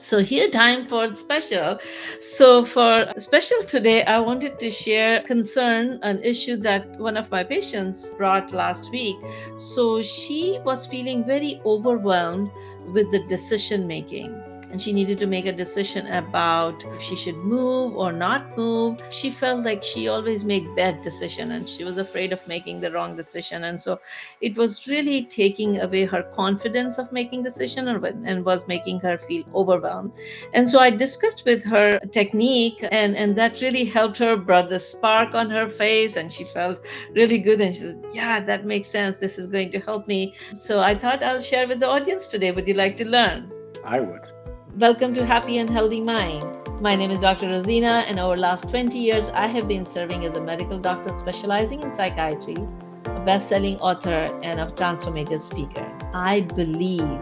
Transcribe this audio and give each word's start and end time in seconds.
So 0.00 0.20
here 0.20 0.48
time 0.48 0.86
for 0.86 1.14
special. 1.14 1.78
So 2.20 2.64
for 2.64 3.12
special 3.18 3.62
today, 3.64 4.02
I 4.04 4.18
wanted 4.18 4.58
to 4.58 4.70
share 4.70 5.20
concern, 5.22 5.98
an 6.02 6.24
issue 6.24 6.56
that 6.56 6.98
one 6.98 7.18
of 7.18 7.30
my 7.30 7.44
patients 7.44 8.14
brought 8.14 8.54
last 8.54 8.90
week. 8.90 9.16
So 9.58 10.00
she 10.00 10.58
was 10.64 10.86
feeling 10.86 11.22
very 11.22 11.60
overwhelmed 11.66 12.50
with 12.94 13.12
the 13.12 13.26
decision 13.28 13.86
making 13.86 14.49
and 14.70 14.80
she 14.80 14.92
needed 14.92 15.18
to 15.20 15.26
make 15.26 15.46
a 15.46 15.52
decision 15.52 16.06
about 16.08 16.84
if 16.84 17.02
she 17.02 17.16
should 17.16 17.36
move 17.36 17.96
or 17.96 18.12
not 18.12 18.56
move. 18.56 19.00
She 19.10 19.30
felt 19.30 19.64
like 19.64 19.82
she 19.84 20.08
always 20.08 20.44
made 20.44 20.74
bad 20.76 21.02
decision 21.02 21.52
and 21.52 21.68
she 21.68 21.84
was 21.84 21.98
afraid 21.98 22.32
of 22.32 22.46
making 22.46 22.80
the 22.80 22.90
wrong 22.92 23.16
decision. 23.16 23.64
And 23.64 23.80
so 23.80 24.00
it 24.40 24.56
was 24.56 24.86
really 24.86 25.24
taking 25.24 25.80
away 25.80 26.04
her 26.04 26.22
confidence 26.22 26.98
of 26.98 27.12
making 27.12 27.42
decision 27.42 27.88
and 27.88 28.44
was 28.44 28.66
making 28.68 29.00
her 29.00 29.18
feel 29.18 29.44
overwhelmed. 29.54 30.12
And 30.54 30.68
so 30.68 30.78
i 30.78 30.90
discussed 30.90 31.44
with 31.44 31.64
her 31.64 31.98
technique 32.12 32.84
and 32.90 33.16
and 33.16 33.36
that 33.36 33.60
really 33.60 33.84
helped 33.84 34.18
her 34.18 34.36
brought 34.36 34.68
the 34.68 34.80
spark 34.80 35.34
on 35.34 35.50
her 35.50 35.68
face 35.68 36.16
and 36.16 36.32
she 36.32 36.44
felt 36.44 36.80
really 37.14 37.38
good 37.38 37.60
and 37.60 37.74
she 37.74 37.80
said 37.80 38.04
yeah 38.12 38.40
that 38.40 38.64
makes 38.64 38.88
sense. 38.88 39.16
This 39.16 39.38
is 39.38 39.46
going 39.46 39.70
to 39.72 39.80
help 39.80 40.06
me. 40.06 40.34
So 40.54 40.80
i 40.80 40.94
thought 40.94 41.22
i'll 41.22 41.40
share 41.40 41.66
with 41.66 41.80
the 41.80 41.88
audience 41.88 42.26
today. 42.26 42.52
Would 42.52 42.68
you 42.68 42.74
like 42.74 42.96
to 42.98 43.08
learn? 43.08 43.50
I 43.84 44.00
would 44.00 44.30
Welcome 44.76 45.14
to 45.14 45.26
Happy 45.26 45.58
and 45.58 45.68
Healthy 45.68 46.00
Mind. 46.00 46.44
My 46.80 46.94
name 46.94 47.10
is 47.10 47.18
Dr. 47.18 47.48
Rosina, 47.48 48.04
and 48.06 48.20
over 48.20 48.36
the 48.36 48.42
last 48.42 48.68
20 48.68 48.96
years, 48.96 49.28
I 49.30 49.48
have 49.48 49.66
been 49.66 49.84
serving 49.84 50.24
as 50.24 50.36
a 50.36 50.40
medical 50.40 50.78
doctor 50.78 51.12
specializing 51.12 51.82
in 51.82 51.90
psychiatry, 51.90 52.56
a 53.04 53.20
best 53.20 53.48
selling 53.48 53.78
author, 53.80 54.28
and 54.44 54.60
a 54.60 54.66
transformative 54.66 55.40
speaker. 55.40 55.84
I 56.14 56.42
believe 56.42 57.20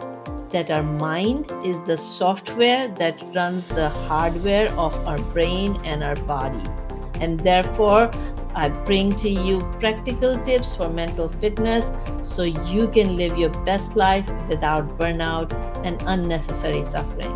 that 0.50 0.70
our 0.70 0.82
mind 0.82 1.50
is 1.64 1.82
the 1.84 1.96
software 1.96 2.88
that 2.96 3.18
runs 3.34 3.66
the 3.66 3.88
hardware 3.88 4.70
of 4.72 4.94
our 5.06 5.18
brain 5.32 5.80
and 5.84 6.04
our 6.04 6.16
body. 6.16 6.62
And 7.20 7.40
therefore, 7.40 8.10
I 8.58 8.70
bring 8.70 9.14
to 9.22 9.28
you 9.30 9.60
practical 9.78 10.36
tips 10.44 10.74
for 10.74 10.88
mental 10.88 11.28
fitness 11.28 11.92
so 12.24 12.42
you 12.42 12.88
can 12.88 13.16
live 13.16 13.38
your 13.38 13.50
best 13.64 13.94
life 13.94 14.28
without 14.48 14.98
burnout 14.98 15.52
and 15.86 16.02
unnecessary 16.06 16.82
suffering. 16.82 17.32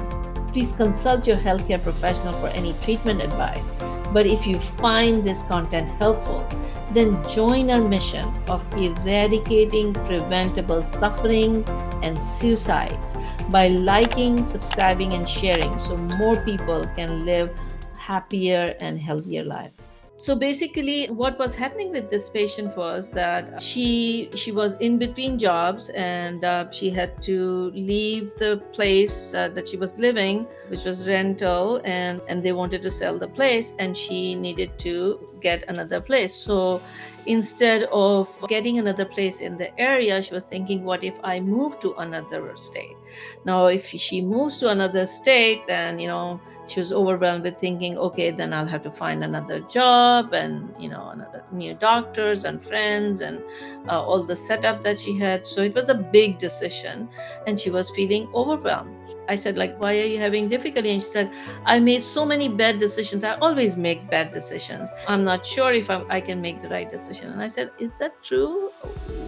Please 0.52 0.72
consult 0.72 1.28
your 1.28 1.36
healthcare 1.36 1.80
professional 1.80 2.32
for 2.40 2.48
any 2.48 2.72
treatment 2.82 3.22
advice. 3.22 3.70
But 4.12 4.26
if 4.26 4.48
you 4.48 4.58
find 4.82 5.24
this 5.24 5.44
content 5.44 5.92
helpful, 5.92 6.44
then 6.92 7.22
join 7.28 7.70
our 7.70 7.80
mission 7.80 8.26
of 8.48 8.66
eradicating 8.74 9.94
preventable 9.94 10.82
suffering 10.82 11.62
and 12.02 12.20
suicides 12.20 13.16
by 13.48 13.68
liking, 13.68 14.44
subscribing, 14.44 15.12
and 15.12 15.28
sharing 15.28 15.78
so 15.78 15.96
more 16.18 16.44
people 16.44 16.84
can 16.96 17.24
live 17.24 17.56
happier 17.96 18.74
and 18.80 18.98
healthier 18.98 19.42
lives. 19.42 19.80
So 20.18 20.36
basically, 20.36 21.06
what 21.06 21.36
was 21.38 21.56
happening 21.56 21.90
with 21.90 22.08
this 22.08 22.28
patient 22.28 22.76
was 22.76 23.10
that 23.12 23.60
she 23.60 24.30
she 24.36 24.52
was 24.52 24.74
in 24.74 24.96
between 24.96 25.36
jobs 25.38 25.90
and 25.90 26.44
uh, 26.44 26.70
she 26.70 26.90
had 26.90 27.20
to 27.24 27.72
leave 27.74 28.30
the 28.38 28.62
place 28.72 29.34
uh, 29.34 29.48
that 29.48 29.66
she 29.66 29.76
was 29.76 29.98
living, 29.98 30.46
which 30.68 30.84
was 30.84 31.04
rental, 31.08 31.80
and 31.84 32.20
and 32.28 32.40
they 32.44 32.52
wanted 32.52 32.82
to 32.82 32.90
sell 32.90 33.18
the 33.18 33.26
place, 33.26 33.72
and 33.80 33.96
she 33.96 34.36
needed 34.36 34.78
to 34.86 35.18
get 35.40 35.64
another 35.68 36.00
place. 36.00 36.32
So 36.32 36.80
instead 37.26 37.84
of 37.92 38.28
getting 38.48 38.78
another 38.78 39.04
place 39.04 39.40
in 39.40 39.56
the 39.56 39.78
area, 39.78 40.22
she 40.22 40.34
was 40.34 40.44
thinking, 40.46 40.84
what 40.84 41.04
if 41.04 41.18
I 41.22 41.40
move 41.40 41.78
to 41.80 41.94
another 41.96 42.54
state? 42.56 42.96
Now, 43.44 43.66
if 43.66 43.86
she 43.86 44.20
moves 44.20 44.58
to 44.58 44.68
another 44.68 45.06
state, 45.06 45.66
then, 45.66 45.98
you 45.98 46.08
know, 46.08 46.40
she 46.66 46.80
was 46.80 46.92
overwhelmed 46.92 47.44
with 47.44 47.58
thinking, 47.58 47.98
okay, 47.98 48.30
then 48.30 48.52
I'll 48.52 48.66
have 48.66 48.82
to 48.84 48.90
find 48.90 49.22
another 49.22 49.60
job 49.60 50.32
and, 50.32 50.72
you 50.78 50.88
know, 50.88 51.10
another 51.10 51.44
new 51.52 51.74
doctors 51.74 52.44
and 52.44 52.62
friends 52.62 53.20
and 53.20 53.42
uh, 53.88 54.02
all 54.02 54.22
the 54.22 54.36
setup 54.36 54.82
that 54.84 54.98
she 54.98 55.18
had. 55.18 55.46
So 55.46 55.62
it 55.62 55.74
was 55.74 55.88
a 55.88 55.94
big 55.94 56.38
decision 56.38 57.08
and 57.46 57.58
she 57.58 57.70
was 57.70 57.90
feeling 57.90 58.28
overwhelmed. 58.34 58.96
I 59.28 59.34
said, 59.36 59.58
like, 59.58 59.80
why 59.80 59.98
are 59.98 60.04
you 60.04 60.18
having 60.18 60.48
difficulty? 60.48 60.90
And 60.90 61.02
she 61.02 61.08
said, 61.08 61.30
I 61.64 61.78
made 61.78 62.02
so 62.02 62.24
many 62.24 62.48
bad 62.48 62.78
decisions. 62.78 63.22
I 63.22 63.34
always 63.34 63.76
make 63.76 64.08
bad 64.10 64.30
decisions. 64.30 64.88
I'm 65.06 65.24
not 65.24 65.44
sure 65.44 65.72
if 65.72 65.90
I'm, 65.90 66.10
I 66.10 66.20
can 66.20 66.40
make 66.40 66.62
the 66.62 66.68
right 66.68 66.88
decision. 66.88 67.11
And 67.20 67.42
I 67.42 67.46
said, 67.46 67.70
is 67.78 67.98
that 67.98 68.22
true? 68.22 68.70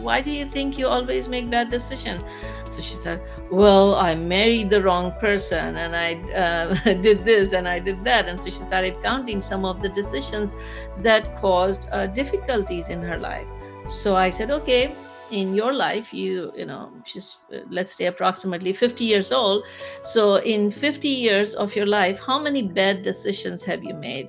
Why 0.01 0.21
do 0.21 0.31
you 0.31 0.49
think 0.49 0.79
you 0.79 0.87
always 0.87 1.29
make 1.29 1.51
bad 1.51 1.71
decisions? 1.71 2.23
So 2.69 2.81
she 2.83 2.97
said, 2.97 3.23
well, 3.51 3.95
I 3.95 4.15
married 4.15 4.71
the 4.71 4.83
wrong 4.83 5.13
person 5.21 5.77
and 5.77 5.95
I 5.97 6.15
uh, 6.33 6.75
did 7.03 7.25
this 7.25 7.53
and 7.53 7.69
I 7.69 7.79
did 7.79 8.05
that. 8.05 8.29
And 8.29 8.41
so 8.41 8.47
she 8.47 8.63
started 8.63 8.97
counting 9.03 9.41
some 9.41 9.65
of 9.65 9.83
the 9.83 9.89
decisions 9.91 10.55
that 10.99 11.37
caused 11.39 11.89
uh, 11.93 12.07
difficulties 12.07 12.89
in 12.89 13.03
her 13.03 13.19
life. 13.19 13.47
So 13.89 14.17
I 14.17 14.31
said, 14.31 14.51
okay, 14.51 14.95
in 15.31 15.55
your 15.55 15.73
life 15.73 16.13
you 16.13 16.53
you 16.55 16.67
know 16.67 16.93
she's 17.05 17.39
let's 17.71 17.97
say 17.97 18.07
approximately 18.07 18.73
50 18.73 19.05
years 19.05 19.33
old 19.33 19.65
so 20.03 20.37
in 20.37 20.71
50 20.71 21.09
years 21.09 21.55
of 21.55 21.75
your 21.75 21.87
life 21.87 22.21
how 22.21 22.39
many 22.39 22.63
bad 22.63 23.03
decisions 23.03 23.65
have 23.65 23.83
you 23.83 23.95
made 23.95 24.29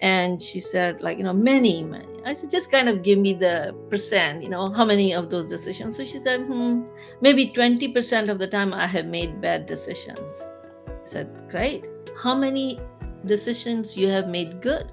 and 0.00 0.40
she 0.40 0.60
said 0.60 1.00
like 1.02 1.18
you 1.18 1.24
know 1.24 1.32
many 1.32 1.82
many. 1.82 2.06
I 2.24 2.32
said 2.32 2.50
just 2.50 2.70
kind 2.72 2.88
of 2.88 3.02
give 3.02 3.18
me 3.18 3.34
the 3.34 3.74
percent 3.88 4.42
you 4.42 4.48
know 4.48 4.72
how 4.72 4.84
many 4.84 5.14
of 5.14 5.30
those 5.30 5.46
decisions? 5.46 5.96
So 5.96 6.04
she 6.04 6.18
said 6.18 6.40
hmm 6.40 6.82
maybe 7.20 7.50
20% 7.50 8.28
of 8.28 8.38
the 8.38 8.46
time 8.46 8.74
i 8.74 8.86
have 8.86 9.06
made 9.06 9.40
bad 9.40 9.66
decisions. 9.66 10.46
I 10.88 10.92
said 11.04 11.48
great. 11.50 11.84
How 12.22 12.34
many 12.34 12.80
decisions 13.24 13.96
you 13.96 14.08
have 14.08 14.28
made 14.28 14.60
good 14.60 14.90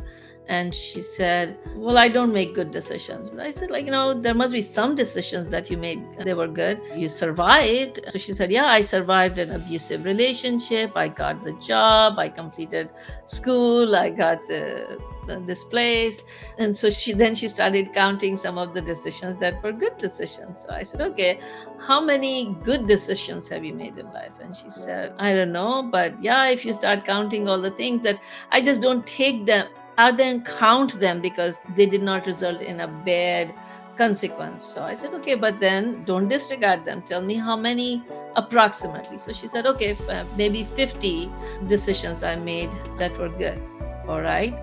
and 0.47 0.75
she 0.75 1.01
said 1.01 1.57
well 1.75 1.97
i 1.97 2.09
don't 2.09 2.33
make 2.33 2.53
good 2.53 2.71
decisions. 2.71 3.29
But 3.29 3.39
i 3.39 3.49
said 3.49 3.71
like 3.71 3.85
you 3.85 3.91
know 3.91 4.13
there 4.13 4.33
must 4.33 4.51
be 4.51 4.61
some 4.61 4.95
decisions 4.95 5.49
that 5.49 5.69
you 5.69 5.77
made 5.77 6.03
they 6.17 6.33
were 6.33 6.47
good. 6.47 6.81
You 6.95 7.09
survived. 7.09 7.99
So 8.09 8.17
she 8.17 8.33
said 8.33 8.51
yeah 8.51 8.65
i 8.65 8.81
survived 8.81 9.39
an 9.39 9.51
abusive 9.51 10.05
relationship. 10.05 10.91
I 10.95 11.07
got 11.07 11.43
the 11.43 11.53
job. 11.53 12.19
I 12.19 12.29
completed 12.29 12.89
school. 13.25 13.95
I 13.95 14.09
got 14.09 14.45
the 14.47 14.99
this 15.45 15.63
place. 15.63 16.21
And 16.57 16.75
so 16.75 16.89
she 16.89 17.13
then 17.13 17.33
she 17.33 17.47
started 17.47 17.93
counting 17.93 18.35
some 18.35 18.57
of 18.57 18.73
the 18.73 18.81
decisions 18.81 19.37
that 19.37 19.63
were 19.63 19.71
good 19.71 19.97
decisions. 19.97 20.63
So 20.63 20.73
i 20.73 20.83
said 20.83 21.01
okay 21.01 21.39
how 21.79 21.99
many 22.01 22.55
good 22.63 22.87
decisions 22.87 23.47
have 23.49 23.63
you 23.63 23.73
made 23.73 23.97
in 23.97 24.11
life? 24.11 24.31
And 24.41 24.55
she 24.55 24.69
said 24.69 25.13
i 25.19 25.33
don't 25.33 25.53
know 25.53 25.83
but 25.83 26.21
yeah 26.21 26.47
if 26.47 26.65
you 26.65 26.73
start 26.73 27.05
counting 27.05 27.47
all 27.47 27.61
the 27.61 27.71
things 27.71 28.03
that 28.03 28.19
i 28.51 28.61
just 28.61 28.81
don't 28.81 29.05
take 29.05 29.45
them 29.45 29.67
I 29.97 30.11
then 30.11 30.43
count 30.43 30.99
them 30.99 31.21
because 31.21 31.59
they 31.75 31.85
did 31.85 32.03
not 32.03 32.25
result 32.25 32.61
in 32.61 32.81
a 32.81 32.87
bad 32.87 33.53
consequence. 33.97 34.63
So 34.63 34.83
I 34.83 34.93
said, 34.93 35.13
okay, 35.15 35.35
but 35.35 35.59
then 35.59 36.03
don't 36.05 36.27
disregard 36.27 36.83
them. 36.85 37.01
Tell 37.03 37.21
me 37.21 37.35
how 37.35 37.55
many 37.55 38.03
approximately. 38.35 39.17
So 39.17 39.31
she 39.33 39.47
said, 39.47 39.65
okay, 39.67 39.95
uh, 40.09 40.25
maybe 40.35 40.63
50 40.63 41.29
decisions 41.67 42.23
I 42.23 42.35
made 42.35 42.71
that 42.97 43.17
were 43.17 43.29
good. 43.29 43.61
All 44.07 44.21
right. 44.21 44.53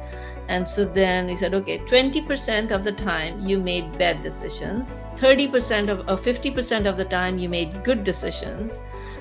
And 0.48 0.68
so 0.68 0.84
then 0.84 1.28
we 1.28 1.36
said, 1.36 1.54
okay, 1.54 1.78
20% 1.78 2.72
of 2.72 2.82
the 2.82 2.92
time 2.92 3.46
you 3.46 3.58
made 3.58 3.96
bad 3.96 4.22
decisions, 4.22 4.94
30% 5.20 5.88
of 5.88 6.00
or 6.08 6.16
50% 6.16 6.86
of 6.86 6.96
the 6.96 7.04
time 7.04 7.38
you 7.38 7.48
made 7.48 7.84
good 7.84 8.04
decisions, 8.04 8.78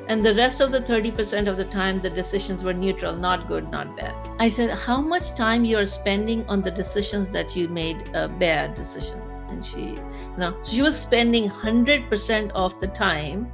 and 0.07 0.25
the 0.25 0.33
rest 0.33 0.61
of 0.61 0.71
the 0.71 0.79
30% 0.79 1.47
of 1.47 1.57
the 1.57 1.65
time 1.65 2.01
the 2.01 2.09
decisions 2.09 2.63
were 2.63 2.73
neutral, 2.73 3.15
not 3.15 3.47
good, 3.47 3.69
not 3.69 3.97
bad. 3.97 4.15
I 4.39 4.47
said, 4.47 4.71
how 4.71 5.01
much 5.01 5.35
time 5.35 5.65
you 5.65 5.77
are 5.77 5.85
spending 5.85 6.47
on 6.47 6.61
the 6.61 6.71
decisions 6.71 7.29
that 7.31 7.55
you 7.55 7.67
made 7.67 8.15
uh, 8.15 8.29
bad 8.29 8.75
decisions? 8.75 9.35
And 9.49 9.63
she, 9.63 9.81
you 9.81 10.37
know, 10.37 10.57
she 10.63 10.81
was 10.81 10.97
spending 10.97 11.49
100% 11.49 12.51
of 12.51 12.79
the 12.79 12.87
time 12.87 13.51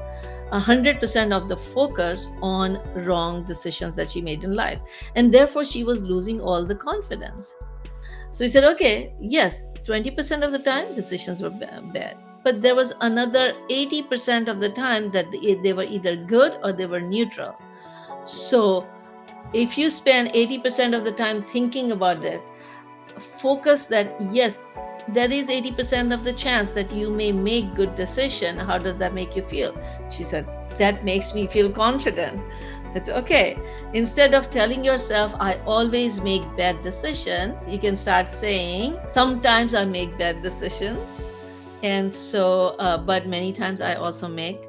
100% 0.51 1.31
of 1.35 1.49
the 1.49 1.57
focus 1.57 2.27
on 2.41 2.79
wrong 3.03 3.43
decisions 3.45 3.95
that 3.95 4.11
she 4.11 4.21
made 4.21 4.43
in 4.43 4.53
life. 4.53 4.79
And 5.15 5.33
therefore, 5.33 5.65
she 5.65 5.83
was 5.83 6.01
losing 6.01 6.39
all 6.39 6.65
the 6.65 6.75
confidence. 6.75 7.55
So 8.31 8.43
he 8.43 8.47
said, 8.47 8.63
okay, 8.63 9.15
yes, 9.19 9.65
20% 9.83 10.45
of 10.45 10.51
the 10.51 10.59
time 10.59 10.93
decisions 10.93 11.41
were 11.41 11.49
bad. 11.49 12.17
But 12.45 12.61
there 12.61 12.75
was 12.75 12.93
another 13.01 13.53
80% 13.71 14.47
of 14.47 14.59
the 14.61 14.69
time 14.69 15.09
that 15.11 15.31
they 15.31 15.73
were 15.73 15.83
either 15.83 16.15
good 16.15 16.59
or 16.63 16.71
they 16.71 16.85
were 16.85 17.01
neutral. 17.01 17.55
So 18.23 18.87
if 19.51 19.79
you 19.79 19.89
spend 19.89 20.29
80% 20.29 20.95
of 20.95 21.03
the 21.03 21.11
time 21.11 21.41
thinking 21.41 21.91
about 21.91 22.23
it, 22.23 22.43
focus 23.17 23.87
that, 23.87 24.15
yes, 24.31 24.59
there 25.07 25.31
is 25.31 25.49
80% 25.49 26.13
of 26.13 26.23
the 26.23 26.33
chance 26.33 26.69
that 26.73 26.91
you 26.91 27.09
may 27.09 27.31
make 27.31 27.73
good 27.73 27.95
decision. 27.95 28.59
How 28.59 28.77
does 28.77 28.97
that 28.97 29.15
make 29.15 29.35
you 29.35 29.43
feel? 29.43 29.75
She 30.11 30.23
said 30.23 30.47
that 30.77 31.03
makes 31.03 31.33
me 31.33 31.47
feel 31.47 31.73
confident. 31.73 32.39
That's 32.93 33.09
okay. 33.09 33.57
Instead 33.93 34.35
of 34.35 34.51
telling 34.51 34.83
yourself 34.83 35.33
i 35.39 35.55
always 35.65 36.21
make 36.21 36.43
bad 36.55 36.81
decision 36.81 37.55
you 37.67 37.79
can 37.79 37.95
start 37.95 38.27
saying 38.29 38.97
sometimes 39.09 39.73
i 39.73 39.83
make 39.83 40.17
bad 40.17 40.41
decisions 40.41 41.21
and 41.85 42.15
so 42.15 42.45
uh, 42.85 42.97
but 42.97 43.27
many 43.27 43.51
times 43.53 43.81
i 43.81 43.93
also 43.93 44.27
make 44.27 44.59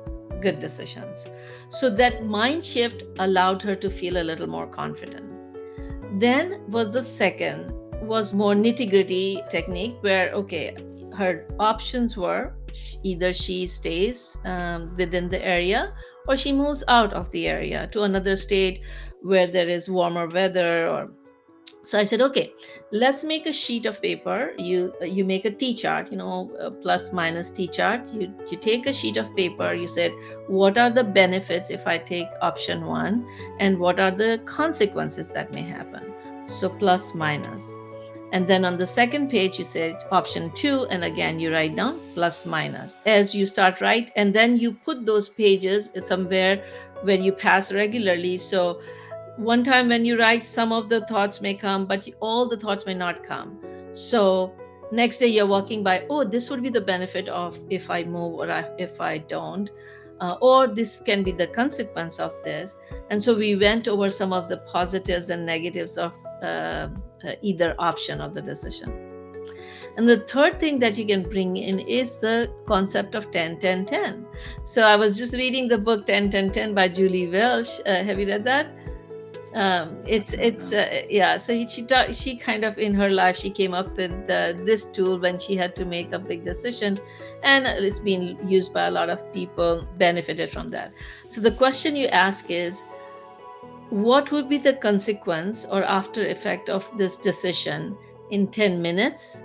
good 0.41 0.61
decisions. 0.61 1.27
So 1.69 1.91
that 1.91 2.27
mind 2.27 2.65
shift 2.65 3.05
allowed 3.19 3.63
her 3.63 3.75
to 3.77 3.91
feel 3.91 4.19
a 4.19 4.25
little 4.25 4.47
more 4.47 4.67
confident. 4.67 5.25
Then 6.21 6.63
was 6.69 6.93
the 6.93 7.03
second 7.03 7.73
was 8.03 8.33
more 8.33 8.55
nitty 8.55 8.89
gritty 8.91 9.43
technique 9.51 9.97
where 10.03 10.31
okay 10.33 10.77
her 11.15 11.47
options 11.59 12.17
were 12.17 12.53
either 13.03 13.33
she 13.33 13.67
stays 13.67 14.37
um, 14.45 14.95
within 14.97 15.31
the 15.31 15.43
area 15.45 15.95
or 16.29 16.37
she 16.37 16.53
moves 16.53 16.85
out 16.89 17.15
of 17.15 17.31
the 17.33 17.49
area 17.49 17.89
to 17.93 18.03
another 18.03 18.37
state 18.37 18.83
where 19.23 19.47
there 19.47 19.69
is 19.69 19.89
warmer 19.89 20.27
weather 20.29 20.87
or 20.89 21.11
so 21.87 21.99
i 21.99 22.05
said 22.05 22.21
okay 22.21 22.53
let's 22.93 23.25
make 23.25 23.47
a 23.47 23.53
sheet 23.53 23.87
of 23.87 24.01
paper. 24.01 24.53
You 24.59 24.95
you 25.03 25.25
make 25.25 25.45
a 25.45 25.51
t 25.51 25.75
chart 25.75 26.11
you 26.11 26.19
know 26.19 26.51
uh, 26.61 26.71
plus 26.71 27.13
minus 27.13 27.51
t 27.51 27.67
chart. 27.67 28.07
You 28.13 28.33
you 28.51 28.57
take 28.57 28.87
a 28.87 28.93
sheet 28.93 29.17
of 29.17 29.35
paper. 29.37 29.73
You 29.75 29.87
said 29.87 30.13
what 30.47 30.79
are 30.79 30.91
the 30.91 31.05
benefits 31.05 31.71
if 31.71 31.87
i 31.87 31.99
take 31.99 32.29
option 32.43 32.87
1 32.87 33.27
and 33.61 33.79
what 33.79 34.01
are 34.01 34.11
the 34.11 34.41
consequences 34.45 35.31
that 35.31 35.53
may 35.53 35.63
happen? 35.63 36.13
So 36.45 36.69
plus 36.69 37.15
minus. 37.15 37.73
And 38.33 38.49
then 38.49 38.65
on 38.65 38.77
the 38.77 38.87
second 38.87 39.31
page, 39.31 39.59
you 39.59 39.65
said 39.65 39.97
option 40.11 40.51
two, 40.51 40.87
and 40.91 41.05
again 41.05 41.39
you 41.39 41.53
write 41.53 41.77
down 41.77 42.01
plus 42.15 42.45
minus. 42.45 42.99
As 43.07 43.35
you 43.35 43.47
start 43.47 43.81
right. 43.81 44.11
And 44.17 44.35
then 44.35 44.57
you 44.57 44.73
put 44.73 45.07
those 45.07 45.29
pages 45.29 45.91
somewhere 46.01 46.65
where 47.03 47.19
you 47.19 47.33
pass 47.33 47.73
regularly. 47.73 48.37
So 48.37 48.81
one 49.37 49.63
time 49.65 49.89
when 49.89 50.05
you 50.05 50.19
write, 50.19 50.49
some 50.49 50.73
of 50.73 50.89
the 50.89 51.03
thoughts 51.07 51.41
may 51.41 51.55
come, 51.55 51.87
but 51.87 52.09
all 52.21 52.49
the 52.49 52.57
thoughts 52.57 52.87
may 52.87 52.95
not 52.95 53.23
come. 53.23 53.61
So 53.93 54.55
next 54.93 55.19
day 55.19 55.27
you're 55.27 55.47
walking 55.47 55.83
by, 55.83 56.07
oh, 56.09 56.25
this 56.25 56.51
would 56.51 56.63
be 56.63 56.69
the 56.69 56.81
benefit 56.81 57.29
of 57.29 57.59
if 57.71 57.91
I 57.91 58.05
move 58.05 58.35
or 58.35 58.49
if 58.79 59.01
I 59.01 59.19
don't. 59.19 59.71
Uh, 60.19 60.37
or 60.41 60.67
this 60.67 61.01
can 61.01 61.23
be 61.23 61.31
the 61.31 61.47
consequence 61.47 62.19
of 62.19 62.43
this. 62.43 62.77
And 63.11 63.23
so 63.23 63.37
we 63.37 63.57
went 63.57 63.87
over 63.87 64.09
some 64.09 64.33
of 64.33 64.49
the 64.49 64.57
positives 64.59 65.29
and 65.29 65.45
negatives 65.45 65.99
of 65.99 66.13
uh, 66.43 66.89
uh, 67.25 67.33
either 67.43 67.75
option 67.79 68.23
of 68.23 68.33
the 68.33 68.41
decision. 68.41 69.17
And 69.99 70.09
the 70.09 70.21
third 70.21 70.61
thing 70.61 70.79
that 70.81 70.99
you 70.99 71.07
can 71.07 71.23
bring 71.23 71.57
in 71.57 71.81
is 71.81 72.19
the 72.19 72.51
concept 72.67 73.15
of 73.15 73.31
10 73.31 73.59
10 73.59 73.87
10. 73.87 74.27
So 74.65 74.87
I 74.87 74.97
was 74.97 75.17
just 75.17 75.33
reading 75.35 75.69
the 75.69 75.79
book 75.79 76.07
10 76.07 76.31
10 76.31 76.51
10 76.51 76.75
by 76.75 76.89
Julie 76.89 77.29
Welch 77.29 77.69
Uh, 77.87 78.03
have 78.03 78.19
you 78.19 78.27
read 78.27 78.45
that? 78.45 78.69
Um, 79.57 80.03
it's 80.07 80.35
it's 80.35 80.75
uh, 80.75 81.01
yeah. 81.09 81.39
So 81.39 81.55
she 81.67 81.87
she 82.13 82.37
kind 82.37 82.63
of 82.63 82.79
in 82.79 82.95
her 82.95 83.09
life 83.09 83.39
she 83.39 83.49
came 83.49 83.73
up 83.73 83.97
with 83.97 84.13
uh, 84.31 84.53
this 84.65 84.85
tool 84.85 85.19
when 85.19 85.39
she 85.39 85.57
had 85.57 85.75
to 85.77 85.87
make 85.87 86.13
a 86.13 86.19
big 86.19 86.45
decision, 86.45 87.01
and 87.43 87.67
it's 87.67 87.99
been 87.99 88.37
used 88.47 88.75
by 88.75 88.89
a 88.89 88.91
lot 88.91 89.09
of 89.09 89.33
people 89.33 89.89
benefited 89.97 90.53
from 90.53 90.69
that. 90.71 90.93
So 91.29 91.41
the 91.41 91.53
question 91.53 91.97
you 91.97 92.07
ask 92.09 92.51
is 92.51 92.85
what 93.89 94.31
would 94.31 94.49
be 94.51 94.59
the 94.59 94.75
consequence 94.75 95.65
or 95.65 95.85
after 95.85 96.27
effect 96.27 96.69
of 96.69 96.87
this 96.99 97.17
decision 97.17 97.97
in 98.31 98.49
10 98.49 98.83
minutes, 98.83 99.43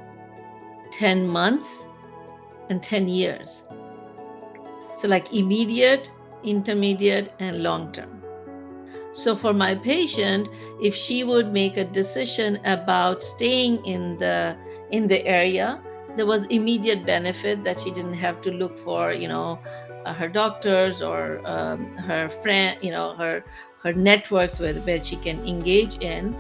10 0.92 1.26
months, 1.26 1.88
and 2.70 2.84
10 2.84 3.08
years? 3.08 3.64
So, 4.98 5.08
like 5.08 5.34
immediate, 5.34 6.12
intermediate, 6.44 7.32
and 7.40 7.64
long 7.64 7.94
term. 7.94 8.21
So, 9.12 9.36
for 9.36 9.54
my 9.54 9.76
patient, 9.76 10.48
if 10.82 10.96
she 10.96 11.24
would 11.26 11.52
make 11.52 11.76
a 11.76 11.84
decision 11.84 12.60
about 12.64 13.24
staying 13.24 13.86
in 13.86 14.18
the 14.18 14.56
in 14.92 15.08
the 15.08 15.26
area, 15.26 15.82
there 16.16 16.26
was 16.26 16.46
immediate 16.46 17.06
benefit 17.06 17.64
that 17.66 17.80
she 17.80 17.92
didn't 17.92 18.16
have 18.16 18.42
to 18.42 18.52
look 18.52 18.78
for, 18.78 19.12
you 19.12 19.28
know, 19.28 19.60
uh, 20.06 20.14
her 20.14 20.30
doctors 20.30 21.02
or 21.02 21.42
um, 21.46 21.96
her 21.98 22.30
friend, 22.30 22.78
you 22.82 22.92
know, 22.92 23.14
her 23.16 23.44
her 23.84 23.94
networks 23.94 24.60
where, 24.60 24.76
where 24.76 25.04
she 25.04 25.18
can 25.18 25.46
engage 25.46 25.98
in. 25.98 26.36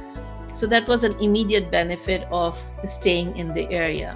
So 0.53 0.67
that 0.67 0.87
was 0.87 1.03
an 1.03 1.19
immediate 1.19 1.71
benefit 1.71 2.27
of 2.31 2.57
staying 2.83 3.35
in 3.37 3.53
the 3.53 3.69
area. 3.71 4.13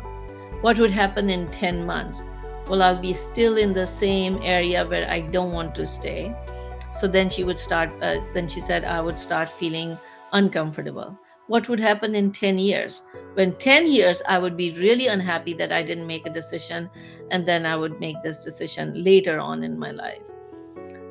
What 0.61 0.79
would 0.79 0.91
happen 0.91 1.29
in 1.29 1.49
10 1.51 1.85
months? 1.85 2.25
Well, 2.67 2.81
I'll 2.81 3.01
be 3.01 3.13
still 3.13 3.57
in 3.57 3.73
the 3.73 3.85
same 3.85 4.39
area 4.43 4.85
where 4.85 5.09
I 5.09 5.21
don't 5.21 5.51
want 5.51 5.75
to 5.75 5.85
stay. 5.85 6.35
So 6.99 7.07
then 7.07 7.29
she 7.29 7.43
would 7.43 7.59
start, 7.59 7.91
uh, 8.01 8.17
then 8.33 8.47
she 8.47 8.61
said, 8.61 8.85
I 8.85 9.01
would 9.01 9.19
start 9.19 9.49
feeling 9.49 9.97
uncomfortable. 10.31 11.17
What 11.47 11.69
would 11.69 11.79
happen 11.79 12.15
in 12.15 12.31
10 12.31 12.57
years? 12.57 13.01
When 13.35 13.51
10 13.51 13.87
years, 13.87 14.23
I 14.27 14.39
would 14.39 14.57
be 14.57 14.71
really 14.71 15.07
unhappy 15.07 15.53
that 15.55 15.71
I 15.71 15.83
didn't 15.83 16.07
make 16.07 16.25
a 16.25 16.31
decision, 16.31 16.89
and 17.31 17.45
then 17.45 17.65
I 17.65 17.75
would 17.75 17.99
make 17.99 18.23
this 18.23 18.43
decision 18.43 19.03
later 19.03 19.39
on 19.39 19.63
in 19.63 19.77
my 19.77 19.91
life. 19.91 20.21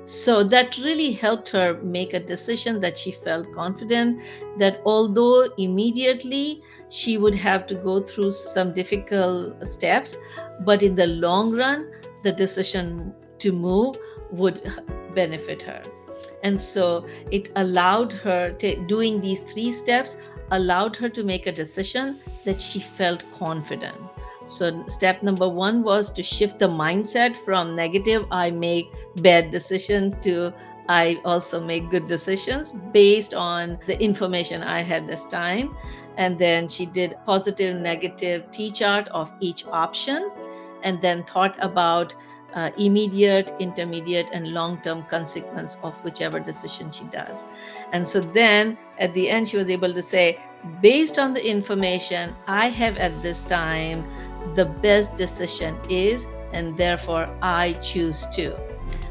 So 0.05 0.45
that 0.45 0.77
really 0.79 1.13
helped 1.13 1.49
her 1.51 1.81
make 1.83 2.13
a 2.13 2.21
decision 2.21 2.81
that 2.81 2.99
she 2.99 3.11
felt 3.11 3.55
confident 3.55 4.21
that 4.59 4.83
although 4.85 5.49
immediately 5.57 6.63
she 6.91 7.17
would 7.17 7.35
have 7.35 7.67
to 7.69 7.75
go 7.75 8.03
through 8.03 8.33
some 8.33 8.73
difficult 8.73 9.67
steps, 9.67 10.17
but 10.61 10.83
in 10.83 10.95
the 10.95 11.07
long 11.07 11.53
run, 11.57 11.91
the 12.23 12.33
decision 12.33 13.15
to 13.39 13.53
move 13.53 13.97
would 14.31 14.63
benefit 15.15 15.63
her. 15.63 15.83
And 16.43 16.61
so 16.61 17.07
it 17.31 17.51
allowed 17.57 18.13
her 18.13 18.53
to, 18.53 18.87
doing 18.87 19.21
these 19.21 19.41
three 19.41 19.73
steps 19.73 20.17
allowed 20.51 20.97
her 20.97 21.09
to 21.09 21.23
make 21.25 21.47
a 21.47 21.53
decision 21.53 22.21
that 22.45 22.61
she 22.61 22.81
felt 22.81 23.25
confident. 23.33 23.97
So, 24.47 24.85
step 24.87 25.23
number 25.23 25.49
one 25.49 25.83
was 25.83 26.13
to 26.13 26.23
shift 26.23 26.59
the 26.59 26.69
mindset 26.69 27.35
from 27.45 27.75
negative, 27.75 28.27
I 28.31 28.51
make 28.51 28.93
bad 29.17 29.51
decisions, 29.51 30.17
to 30.23 30.53
I 30.87 31.19
also 31.25 31.65
make 31.65 31.89
good 31.89 32.05
decisions 32.05 32.73
based 32.93 33.33
on 33.33 33.79
the 33.87 33.99
information 34.03 34.63
I 34.63 34.81
had 34.81 35.09
this 35.09 35.25
time. 35.25 35.75
And 36.19 36.39
then 36.39 36.69
she 36.69 36.85
did 36.85 37.17
positive, 37.25 37.75
negative 37.81 38.51
T 38.51 38.71
chart 38.71 39.09
of 39.09 39.33
each 39.41 39.67
option, 39.67 40.31
and 40.83 41.01
then 41.01 41.25
thought 41.25 41.57
about 41.61 42.15
uh, 42.55 42.71
immediate, 42.79 43.53
intermediate, 43.59 44.29
and 44.33 44.49
long 44.49 44.81
term 44.81 45.03
consequence 45.05 45.77
of 45.83 45.95
whichever 46.05 46.41
decision 46.41 46.91
she 46.91 47.05
does. 47.05 47.45
And 47.93 48.07
so 48.07 48.21
then 48.21 48.79
at 48.99 49.13
the 49.15 49.29
end, 49.29 49.49
she 49.49 49.57
was 49.57 49.71
able 49.71 49.93
to 49.93 50.03
say, 50.03 50.41
based 50.81 51.19
on 51.19 51.35
the 51.35 51.47
information 51.47 52.35
I 52.47 52.69
have 52.69 52.97
at 52.97 53.23
this 53.23 53.43
time, 53.43 54.07
the 54.55 54.65
best 54.65 55.17
decision 55.17 55.77
is, 55.91 56.27
and 56.53 56.77
therefore 56.77 57.29
I 57.43 57.73
choose 57.75 58.27
to. 58.35 58.57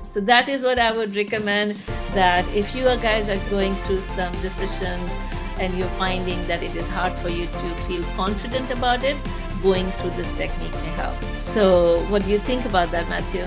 So 0.08 0.22
that 0.22 0.48
is 0.48 0.62
what 0.62 0.80
I 0.80 0.96
would 0.96 1.16
recommend 1.16 1.72
that 2.14 2.48
if 2.56 2.76
you 2.76 2.84
guys 2.84 3.30
are 3.30 3.50
going 3.50 3.76
through 3.78 4.02
some 4.16 4.32
decisions 4.42 5.12
and 5.60 5.74
you're 5.76 5.88
finding 5.98 6.46
that 6.48 6.62
it 6.62 6.76
is 6.76 6.88
hard 6.90 7.14
for 7.20 7.30
you 7.30 7.48
to 7.48 7.76
feel 7.88 8.04
confident 8.16 8.70
about 8.70 9.04
it, 9.04 9.18
going 9.64 9.90
through 9.94 10.12
this 10.12 10.32
technique 10.38 10.74
may 10.74 10.94
help. 11.02 11.16
So, 11.40 12.06
what 12.10 12.24
do 12.24 12.30
you 12.30 12.40
think 12.40 12.66
about 12.66 12.92
that, 12.92 13.10
Matthew? 13.10 13.46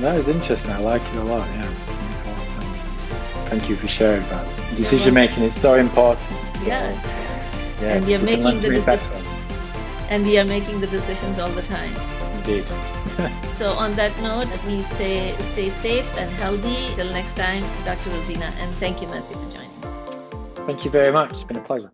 That 0.00 0.16
is 0.18 0.26
interesting. 0.26 0.72
I 0.72 0.78
like 0.78 1.02
it 1.02 1.16
a 1.16 1.24
lot. 1.24 1.46
Yeah, 1.48 1.60
it 1.60 2.08
makes 2.08 2.24
a 2.24 2.28
lot 2.28 2.38
of 2.42 2.48
sense. 2.48 3.48
Thank 3.50 3.68
you 3.68 3.76
for 3.76 3.88
sharing 3.88 4.22
that. 4.30 4.46
Decision 4.76 5.14
making 5.14 5.44
is 5.44 5.54
so 5.54 5.74
important. 5.74 6.38
So, 6.54 6.66
yeah. 6.66 6.90
yeah. 7.80 7.96
And 7.96 8.08
you're 8.08 8.18
making 8.20 8.60
the 8.60 8.70
decisions. 8.70 9.26
And 10.08 10.24
we 10.24 10.38
are 10.38 10.44
making 10.44 10.80
the 10.80 10.86
decisions 10.86 11.38
all 11.38 11.50
the 11.50 11.62
time. 11.62 11.94
Indeed. 12.36 12.64
so 13.56 13.72
on 13.72 13.94
that 13.96 14.16
note, 14.22 14.46
let 14.46 14.64
me 14.66 14.82
say 14.82 15.36
stay 15.38 15.68
safe 15.70 16.06
and 16.16 16.30
healthy. 16.30 16.94
Till 16.96 17.12
next 17.12 17.34
time, 17.34 17.62
Dr. 17.84 18.10
Rosina, 18.10 18.52
and 18.58 18.74
thank 18.76 19.02
you, 19.02 19.08
Matthew, 19.08 19.36
for 19.36 19.50
joining. 19.52 20.66
Thank 20.66 20.84
you 20.84 20.90
very 20.90 21.12
much. 21.12 21.32
It's 21.32 21.44
been 21.44 21.58
a 21.58 21.60
pleasure. 21.60 21.92